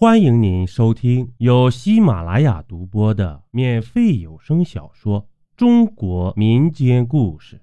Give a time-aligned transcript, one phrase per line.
[0.00, 5.20] 欢迎您收听由喜马拉雅独播的免费有声小说
[5.58, 7.56] 《中国民间故事·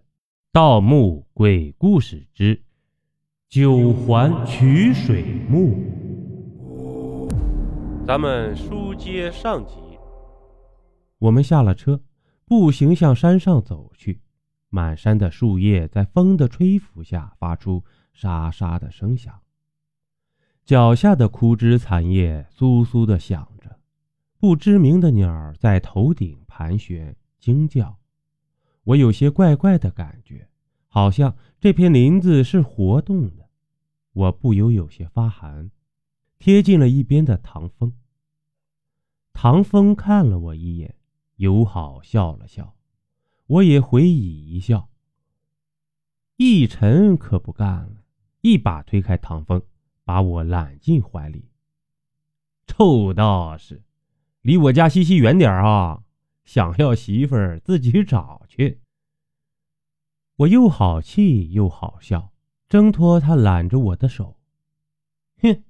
[0.52, 2.62] 盗墓鬼故事之
[3.50, 5.74] 九环取水墓》。
[8.06, 9.74] 咱们书接上集，
[11.18, 12.00] 我们下了车，
[12.46, 14.22] 步行向山上走去。
[14.70, 19.34] 满山的树叶在风的吹拂下发出沙沙的声响。
[20.68, 23.80] 脚下的枯枝残叶簌簌的响着，
[24.38, 27.98] 不知名的鸟在头顶盘旋惊叫。
[28.84, 30.50] 我有些怪怪的感觉，
[30.90, 33.48] 好像这片林子是活动的。
[34.12, 35.72] 我不由有些发寒，
[36.38, 37.94] 贴近了一边的唐风。
[39.32, 40.96] 唐风看了我一眼，
[41.38, 42.76] 友好笑了笑，
[43.46, 44.90] 我也回以一笑。
[46.36, 48.04] 奕晨可不干了，
[48.42, 49.64] 一把推开唐风。
[50.08, 51.50] 把我揽进怀里。
[52.66, 53.82] 臭道士，
[54.42, 56.04] 离我家西西远点啊！
[56.46, 58.80] 想要媳妇儿自己找去。
[60.38, 62.32] 我又好气又好笑，
[62.70, 64.38] 挣脱他揽着我的手。
[65.42, 65.62] 哼，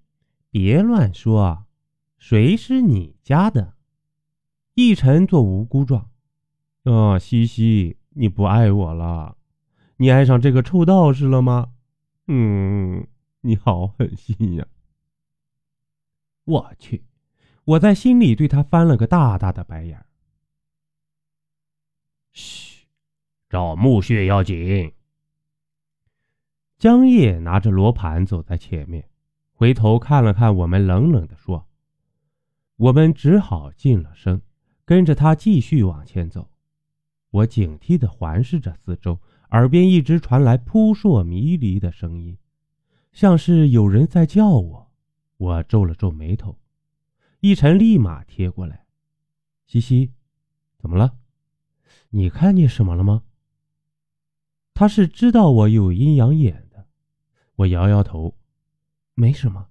[0.51, 1.65] 别乱说，
[2.19, 3.73] 谁是你家的？
[4.75, 6.11] 一晨做无辜状。
[6.83, 9.35] 啊，西西，你不爱我了？
[9.95, 11.71] 你爱上这个臭道士了吗？
[12.27, 12.96] 嗯。
[13.47, 14.67] 你好狠心呀！
[16.43, 17.05] 我去，
[17.63, 20.05] 我在心里对他翻了个大大的白眼。
[22.33, 22.85] 嘘，
[23.47, 24.91] 找墓穴要紧。
[26.77, 29.09] 江夜拿着罗盘走在前面，
[29.53, 31.69] 回头看了看我们，冷冷的说
[32.75, 34.41] ：“我们只好进了声，
[34.83, 36.51] 跟着他继续往前走。”
[37.31, 42.37] 我警惕的环视着四周，耳边一直传来扑朔迷离的声音。
[43.17, 44.91] 像是有人在叫我，
[45.37, 46.59] 我皱了皱眉头。
[47.39, 48.85] 一晨立马贴过来
[49.65, 50.11] ：“西西，
[50.77, 51.17] 怎么了？
[52.09, 53.23] 你看见什么了吗？”
[54.75, 56.85] 他是知道我有阴阳眼的。
[57.55, 58.37] 我摇摇头
[59.17, 59.69] ：“没什么，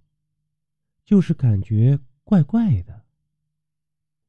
[1.04, 3.04] 就是感觉怪怪的。”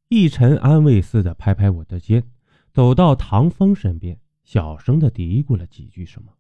[0.10, 2.30] 一晨安慰似的拍拍我的肩，
[2.72, 6.37] 走到唐风身边，小声的嘀咕了几句什么。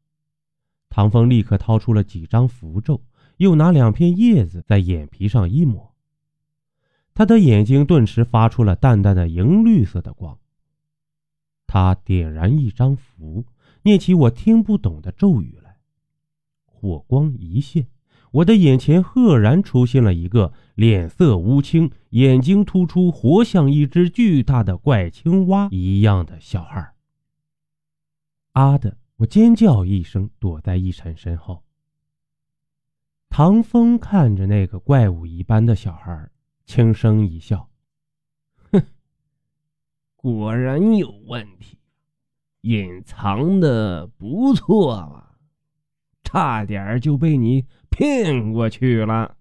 [0.97, 3.03] 唐风立刻掏出了几张符咒，
[3.37, 5.93] 又拿两片叶子在眼皮上一抹，
[7.13, 10.39] 他的眼睛顿时发出了淡淡的银绿色的光。
[11.67, 13.45] 他点燃一张符，
[13.83, 15.77] 念起我听不懂的咒语来，
[16.65, 17.85] 火光一现，
[18.31, 26.95] 我的眼前赫然出现了一个脸色乌青、眼睛突出、活像一只巨大的怪青蛙一样的小孩。
[28.53, 28.97] 啊的！
[29.17, 31.63] 我尖叫一声，躲在一晨身后。
[33.29, 36.29] 唐风看着那个怪物一般的小孩，
[36.65, 37.67] 轻声一笑
[38.71, 38.83] ：“哼，
[40.15, 41.79] 果然有问题，
[42.61, 45.31] 隐藏的不错嘛，
[46.23, 49.35] 差点就被你骗过去了。”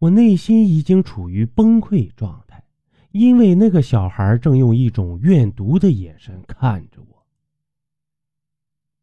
[0.00, 2.64] 我内心已经处于崩溃状态，
[3.10, 7.21] 因为那个小孩正用一种怨毒的眼神看着我。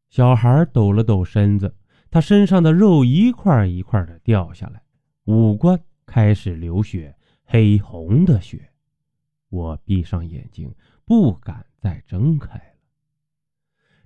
[0.10, 1.76] 小孩抖了抖身子，
[2.10, 4.82] 他身上的肉一块一块的掉下来，
[5.26, 8.72] 五官开始流血，黑红的血。
[9.50, 10.74] 我闭上眼睛，
[11.06, 12.64] 不敢再睁开了。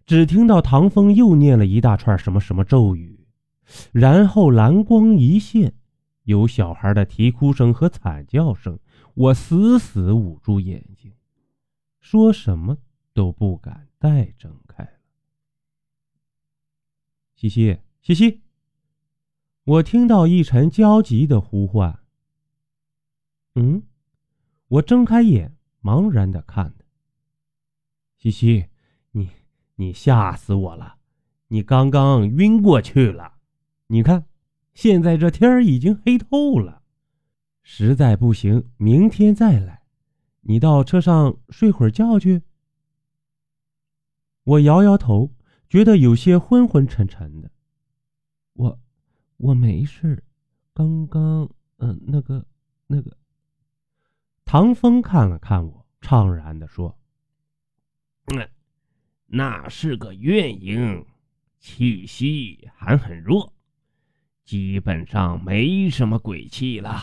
[0.06, 3.26] 只听到唐风又念了一大串什么什么咒语，
[3.94, 5.74] 然后蓝光一现，
[6.24, 8.78] 有小孩的啼哭声和惨叫声。
[9.14, 11.14] 我死死捂住眼睛，
[12.02, 12.78] 说什么
[13.14, 14.86] 都不敢再睁开。
[17.44, 18.42] 西西，西西！
[19.66, 22.00] 我听到一晨焦急的呼唤。
[23.56, 23.84] 嗯，
[24.70, 26.86] 我睁开眼，茫然的看他。
[28.18, 28.68] 西西，
[29.12, 29.30] 你
[29.76, 31.00] 你吓死我了！
[31.50, 33.34] 你刚刚晕过去了。
[33.88, 34.26] 你看，
[34.74, 36.82] 现在这天已经黑透了。
[37.62, 39.84] 实在不行，明天再来。
[40.44, 42.44] 你到车上睡会儿觉去。
[44.46, 45.34] 我摇摇头。
[45.74, 47.50] 觉得有些昏昏沉沉的，
[48.54, 48.80] 我
[49.38, 50.24] 我没事，
[50.72, 52.46] 刚刚嗯那个
[52.86, 53.18] 那个。
[54.46, 56.96] 唐风看了看我，怅然的说
[58.38, 58.48] ：“嗯，
[59.26, 61.04] 那是个怨婴，
[61.60, 63.52] 气息还很弱，
[64.46, 67.02] 基本上没什么鬼气了，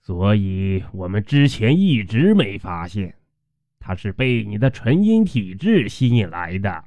[0.00, 3.16] 所以我们之前一直没发现，
[3.80, 6.84] 他是被你的纯阴体质吸引来的。”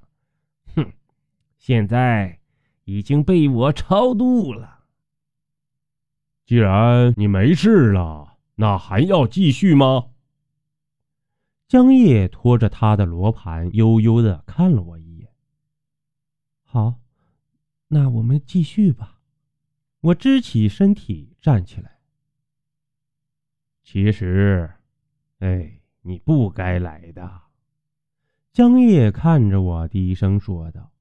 [1.65, 2.41] 现在
[2.83, 4.83] 已经被我超度了。
[6.45, 10.11] 既然你没事了，那还要继续吗？
[11.67, 15.27] 江叶拖着他的罗盘，悠悠的看了我一眼。
[16.61, 16.99] 好，
[17.87, 19.21] 那我们继续吧。
[20.01, 21.97] 我支起身体站起来。
[23.81, 24.71] 其实，
[25.39, 27.41] 哎，你不该来的。
[28.53, 30.91] 江叶看着我，低声说道，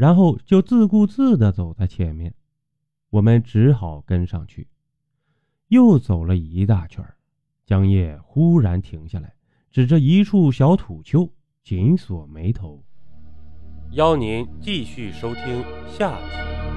[0.00, 2.32] 然后就自顾自的走在前面，
[3.10, 4.66] 我们只好跟上去。
[5.68, 7.04] 又走了一大圈，
[7.66, 9.34] 江夜忽然停下来。
[9.70, 11.30] 指着一处小土丘，
[11.62, 12.82] 紧锁眉头。
[13.90, 16.69] 邀您继续收听下集。